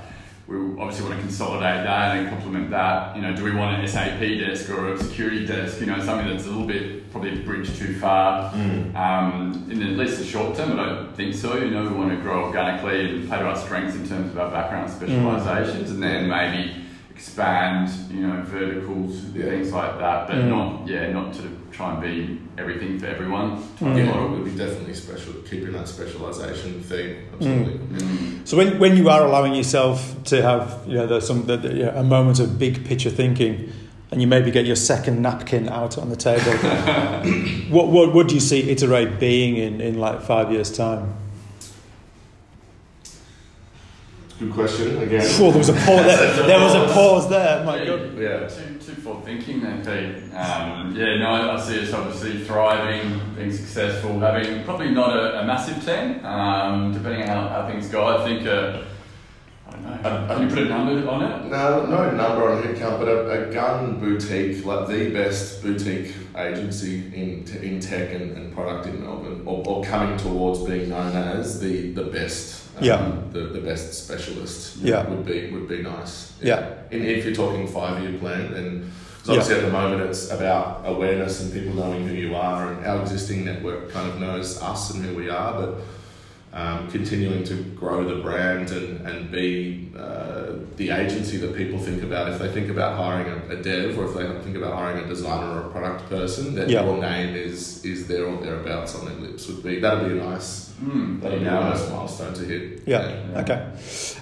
[0.50, 3.14] We obviously want to consolidate that and complement that.
[3.14, 5.78] You know, do we want an SAP desk or a security desk?
[5.80, 8.52] You know, something that's a little bit probably a bridge too far.
[8.96, 11.56] Um, in at least the short term, I don't think so.
[11.56, 14.38] You know, we want to grow organically and play to our strengths in terms of
[14.38, 16.84] our background specialisations, and then maybe
[17.20, 19.50] expand, you know, verticals, Yeah.
[19.50, 20.48] things like that, but Mm.
[20.48, 23.58] not, yeah, not to try and be everything for everyone.
[23.80, 23.96] Mm.
[23.96, 24.24] Yeah, model.
[24.24, 27.16] it would be definitely special, keeping that specialisation theme.
[27.34, 27.74] Absolutely.
[27.98, 28.40] Mm.
[28.44, 31.68] So when, when you are allowing yourself to have you know the, some the, the,
[31.74, 33.70] you know, a moment of big picture thinking,
[34.10, 36.52] and you maybe get your second napkin out on the table,
[37.76, 41.04] what what would you see iterate being in, in like five years time?
[44.40, 45.20] Good question again.
[45.38, 46.46] Oh, there was a pause there.
[46.46, 47.62] There was a pause there.
[47.62, 48.16] My God.
[48.18, 48.48] Yeah.
[48.48, 50.34] Too, too forward thinking there, Pete.
[50.34, 55.40] Um, yeah, no, I I see us obviously thriving, being successful, having probably not a,
[55.40, 58.06] a massive team, um, depending on how, how things go.
[58.06, 58.84] I think, uh,
[59.86, 61.46] I don't know, I- can you put a number on it?
[61.50, 67.04] No, no number on headcount, but a, a gun boutique, like the best boutique agency
[67.14, 71.14] in te- in tech and, and product in Melbourne, or, or coming towards being known
[71.16, 72.68] as the the best.
[72.78, 73.12] um, Yeah.
[73.32, 74.76] The, the best specialist.
[74.78, 75.08] Yeah.
[75.08, 76.32] Would be would be nice.
[76.42, 76.70] Yeah.
[76.90, 78.90] And if you're talking five year plan, then
[79.24, 79.40] 'cause Yeah.
[79.40, 83.02] obviously at the moment it's about awareness and people knowing who you are, and our
[83.02, 85.74] existing network kind of knows us and who we are, but
[86.52, 92.02] um, continuing to grow the brand and, and be uh, the agency that people think
[92.02, 92.28] about.
[92.32, 95.06] If they think about hiring a, a dev or if they think about hiring a
[95.08, 96.84] designer or a product person, that Yeah.
[96.84, 100.22] your name is is there or thereabouts on their lips would be that'd be a
[100.22, 102.82] nice Mm, that'd be a nice milestone to hit.
[102.86, 103.42] Yeah.
[103.42, 103.70] Okay.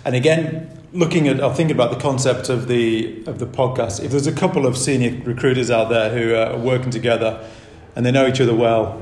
[0.05, 4.11] And again, looking at or thinking about the concept of the of the podcast, if
[4.11, 7.49] there's a couple of senior recruiters out there who are working together
[7.95, 9.01] and they know each other well,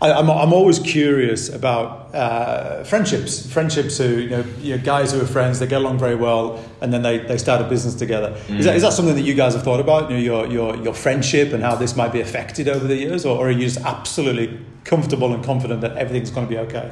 [0.00, 3.50] I, I'm I'm always curious about uh, friendships.
[3.50, 6.62] Friendships who you know, you know guys who are friends, they get along very well,
[6.82, 8.36] and then they, they start a business together.
[8.48, 10.10] Is that is that something that you guys have thought about?
[10.10, 13.24] You know, your your your friendship and how this might be affected over the years,
[13.24, 16.90] or, or are you just absolutely comfortable and confident that everything's going to be okay?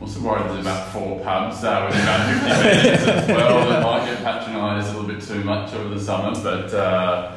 [0.00, 3.82] Also worried there's about four pubs so uh, with about 50 minutes as well that
[3.82, 7.32] might get patronised a little bit too much over the summer, but uh,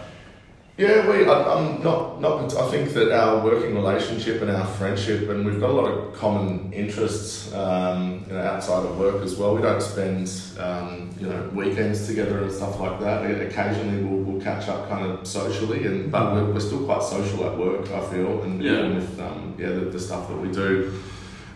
[0.79, 1.25] Yeah, we.
[1.25, 2.21] I, I'm not.
[2.21, 2.55] Not.
[2.55, 6.13] I think that our working relationship and our friendship, and we've got a lot of
[6.13, 9.53] common interests, um, you know, outside of work as well.
[9.57, 13.29] We don't spend, um, you know, weekends together and stuff like that.
[13.41, 17.43] Occasionally, we'll, we'll catch up kind of socially, and but we're, we're still quite social
[17.45, 17.91] at work.
[17.91, 18.71] I feel, and Yeah.
[18.79, 20.97] even with um, yeah, the, the stuff that we do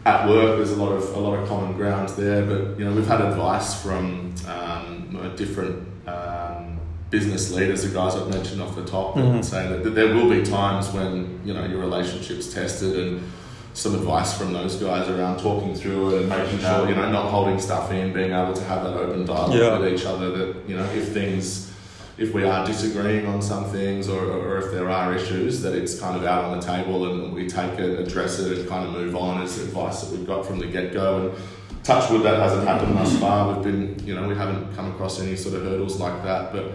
[0.06, 2.46] at work, there's a lot of a lot of common ground there.
[2.46, 6.73] But you know, we've had advice from um, different um,
[7.14, 9.46] business leaders, the guys I've mentioned off the top, Mhm.
[9.46, 13.22] saying that, that there will be times when you know your relationship's tested and
[13.76, 17.26] some advice from those guys around talking through it and making sure you know not
[17.36, 19.78] holding stuff in, being able to have that open dialogue Yeah.
[19.78, 20.28] with each other.
[20.38, 21.70] That you know if things.
[22.16, 26.00] If we are disagreeing on some things, or, or if there are issues, that it's
[26.00, 28.94] kind of out on the table and we take it, address it, and kind of
[28.94, 31.08] move on as advice that we've got from the get go.
[31.22, 31.32] And
[31.84, 33.52] touch wood, that hasn't happened thus far.
[33.52, 36.66] We've been, you know, we haven't come across any sort of hurdles like that, but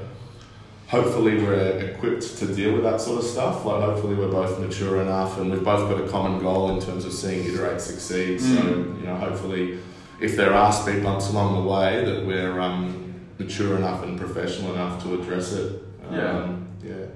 [0.88, 3.64] hopefully we're equipped to deal with that sort of stuff.
[3.64, 7.04] Like hopefully we're both mature enough and we've both got a common goal in terms
[7.04, 8.40] of seeing iterate succeed.
[8.40, 9.78] So you know, hopefully,
[10.20, 14.72] if there are speed bumps along the way, that we're um, mature enough and professional
[14.74, 15.82] enough to address it.
[16.10, 16.38] Yeah.
[16.38, 17.06] Um, yeah.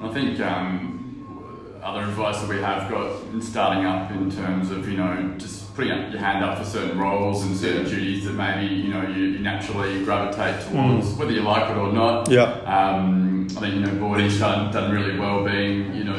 [0.00, 4.88] I think um, other advice that we have got in starting up in terms of
[4.88, 8.32] you know just putting up your hand up for certain roles and certain duties that
[8.32, 12.30] maybe you know you, you naturally gravitate towards, whether you like it or not.
[12.30, 12.44] Yeah.
[12.64, 16.14] Um, I think you know Boydie's done, done really well being you know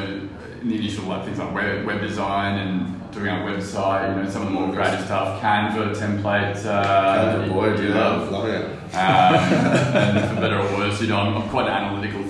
[0.61, 4.15] in the initial like things like web, web design and doing our website.
[4.15, 6.65] You know some of the more creative stuff, Canva templates.
[6.65, 8.31] Uh, Canva Boyd, you yeah, love.
[8.31, 8.65] love it.
[8.93, 12.23] Um, and for better or worse, you know, I'm, I'm quite an analytical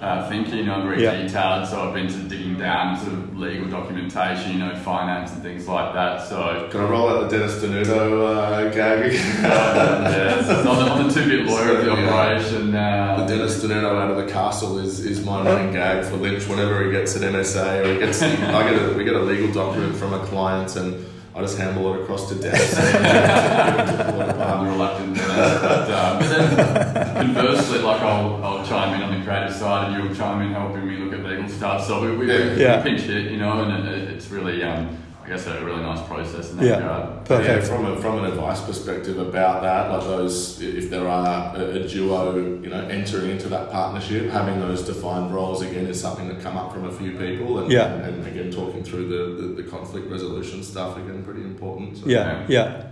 [0.00, 1.14] uh, thinker, you know, I'm very Yeah.
[1.22, 5.42] detailed, so I've been to digging down sort of legal documentation, you know, finance and
[5.42, 6.26] things like that.
[6.26, 9.12] So, Can I roll out the Dennis Denuto uh, gag?
[9.42, 12.08] yeah, so I'm, the, I'm two bit lawyer of the Yeah.
[12.08, 12.74] operation.
[12.74, 16.46] Uh, The Dennis Denuto out of the castle is, is my running gag for Lynch
[16.48, 19.52] whenever he gets an MSA or he gets I get a, we get a legal
[19.52, 22.74] document from a client and I just handle it across to Dennis.
[22.76, 25.62] I'm reluctant to that.
[25.62, 30.04] But, um, but then conversely, like I'll, I'll chime in on the creative side and
[30.04, 31.86] you'll chime in helping me look at legal stuff.
[31.86, 32.54] So we, we, Yeah.
[32.54, 32.82] we Yeah.
[32.82, 36.50] pinch hit, you know, and it, it's really, um, I guess, a really nice process
[36.50, 36.76] in that Yeah.
[36.78, 37.44] regard.
[37.46, 41.60] yeah, from a, from an advice perspective about that, like those, if there are a,
[41.84, 46.26] a duo, you know, entering into that partnership, having those defined roles again is something
[46.28, 47.92] that come up from a few people, and, Yeah.
[47.94, 51.98] and, and again talking through the, the, the conflict resolution stuff again, pretty important.
[51.98, 52.86] So, Yeah, yeah.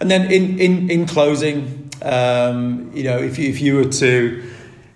[0.00, 4.50] And then in in in closing, um, you know, if you, if you were to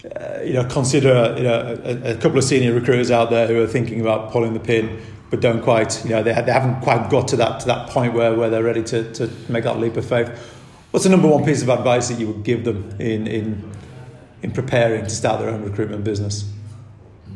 [0.04, 3.62] uh, you know consider you know a, a couple of senior recruiters out there who
[3.62, 7.08] are thinking about pulling the pin but don't quite you know they, they haven't quite
[7.08, 9.96] got to that to that point where, where they're ready to, to make that leap
[9.96, 10.28] of faith.
[10.90, 13.72] What's the number one piece of advice that you would give them in in
[14.42, 16.52] in preparing to start their own recruitment business?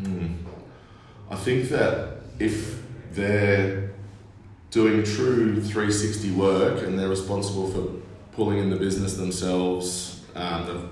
[0.02, 0.34] Hmm.
[1.30, 3.90] I think that if they're
[4.70, 8.07] doing true 360 work and they're responsible for
[8.38, 10.88] pulling in the business themselves, um, the-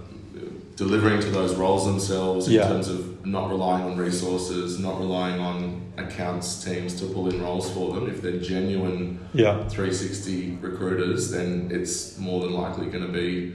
[0.85, 2.69] delivering to those roles themselves in Yeah.
[2.69, 7.71] terms of not relying on resources, not relying on accounts teams to pull in roles
[7.71, 13.13] for them, if they're genuine Yeah, 360 recruiters, then it's more than likely going to
[13.13, 13.53] be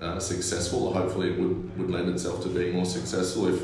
[0.00, 3.60] uh, successful, or hopefully it would, would lend itself to being more successful if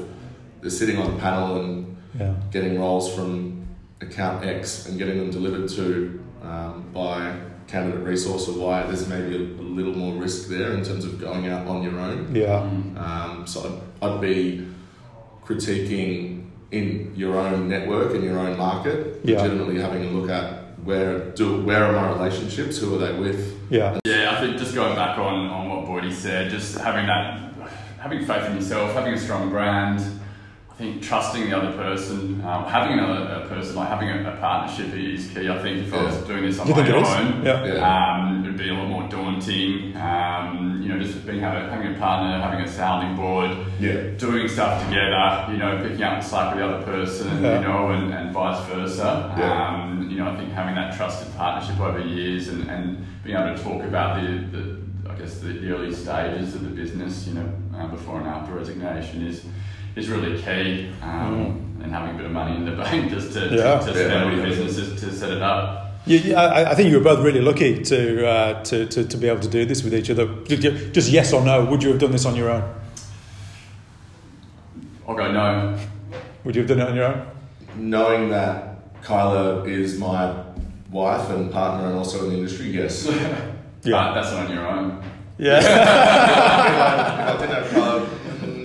[0.60, 3.62] they're sitting on a panel and yeah, getting roles from
[4.00, 7.32] account X and getting them delivered to um, by
[7.68, 11.20] candidate resource or why there's maybe a, a little more risk there in terms of
[11.20, 12.34] going out on your own.
[12.34, 12.60] yeah,
[12.96, 14.66] Um, so I'd, I'd be
[15.44, 19.36] critiquing in your own network and your own market, Yeah.
[19.42, 23.58] legitimately having a look at where do where are my relationships, who are they with,
[23.70, 27.52] yeah, Yeah, I think just going back on, on what Boydie said, just having that,
[27.98, 30.00] having faith in yourself, having a strong brand,
[30.78, 34.36] I think trusting the other person, um, having another a person, like having a, a
[34.36, 35.48] partnership is key.
[35.48, 37.08] I think if I was doing this on You my think it is?
[37.08, 37.64] own, Yeah.
[37.64, 38.18] Yeah.
[38.28, 39.96] um, it'd be a lot more daunting.
[39.96, 44.46] Um, you know, just being having, having a partner, having a sounding board, yeah, doing
[44.46, 47.58] stuff together, you know, picking up the slack with the other person, Yeah.
[47.60, 49.34] you know, and, and vice versa.
[49.36, 49.74] Yeah.
[49.82, 53.56] Um, you know, I think having that trusted partnership over years and, and being able
[53.56, 54.78] to talk about the, the
[55.10, 58.52] I guess, the, the early stages of the business, you know, uh, before and after
[58.54, 59.44] resignation is
[59.98, 60.88] is really key.
[61.02, 63.56] Um, And having a bit of money in the bank just to, Mm.
[63.56, 63.78] Yeah.
[63.78, 64.36] to, to Yeah, spend on yeah.
[64.38, 65.84] your businesses to set it up.
[66.06, 69.16] You, you- I, I think you were both really lucky to, uh, to, to, to
[69.16, 70.26] be able to do this with each other.
[70.92, 72.62] Just yes or no, would you have done this on your own?
[75.06, 75.78] I'll go no.
[76.44, 77.26] Would you have done it on your own?
[77.76, 80.34] knowing that Kyla is my
[80.90, 83.06] wife and partner and also in the industry, yes.
[83.06, 83.14] if
[83.84, 85.00] But that's not on your own.
[85.38, 85.60] Yeah,
[87.28, 88.07] I didn't have Kyla,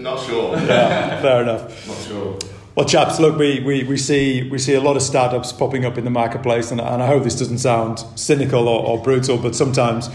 [0.03, 1.87] not sure, yeah fair enough.
[1.87, 2.37] not sure.
[2.75, 5.97] Well, chaps, look, we, we, we see we see a lot of startups popping up
[5.97, 9.55] in the marketplace, and, and I hope this doesn't sound cynical or, or brutal, but
[9.55, 10.09] sometimes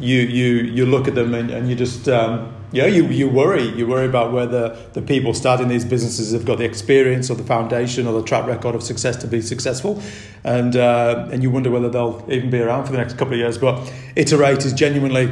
[0.00, 3.68] you you you look at them and, and you just um, yeah you, you worry
[3.70, 7.42] you worry about whether the people starting these businesses have got the experience or the
[7.42, 10.02] foundation or the track record of success to be successful,
[10.44, 13.38] and uh, and you wonder whether they'll even be around for the next couple of
[13.38, 13.58] years.
[13.58, 15.26] But Iterate is genuinely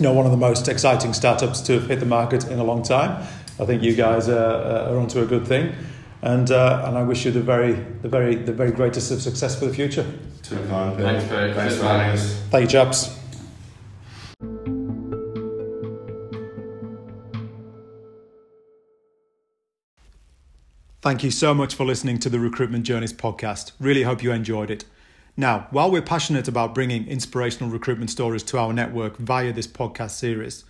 [0.00, 2.64] you know, one of the most exciting startups to have hit the market in a
[2.64, 3.22] long time.
[3.60, 5.74] I think you guys are, are onto a good thing.
[6.22, 9.58] And, uh, and I wish you the very, the, very, the very greatest of success
[9.58, 10.06] for the future.
[10.42, 11.04] Too kind, Pete.
[11.04, 11.54] Thanks, Pete.
[11.54, 12.40] Thanks for having us.
[12.50, 13.16] Thank you, chaps.
[21.02, 23.72] Thank you so much for listening to the Recruitment Journeys podcast.
[23.80, 24.84] Really hope you enjoyed it.
[25.36, 30.10] Now, while we're passionate about bringing inspirational recruitment stories to our network via this podcast
[30.10, 30.64] series,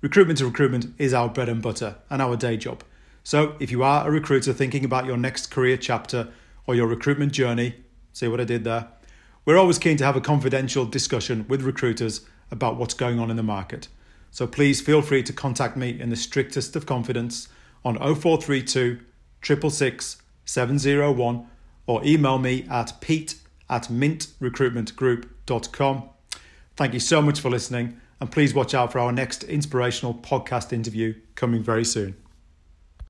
[0.00, 2.82] recruitment to recruitment is our bread and butter and our day job.
[3.22, 6.28] So, if you are a recruiter thinking about your next career chapter
[6.66, 7.74] or your recruitment journey,
[8.12, 8.88] see what I did there?
[9.44, 13.36] We're always keen to have a confidential discussion with recruiters about what's going on in
[13.36, 13.88] the market.
[14.30, 17.48] So please feel free to contact me in the strictest of confidence
[17.84, 19.00] on 0432
[19.42, 21.46] 666 701
[21.86, 23.36] or email me at pete
[23.68, 26.02] at mintrecruitmentgroup.com.
[26.76, 30.72] Thank you so much for listening and please watch out for our next inspirational podcast
[30.72, 32.16] interview coming very soon.